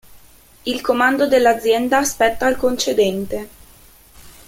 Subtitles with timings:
[0.63, 3.49] Il comando dell'azienda spetta al concedente.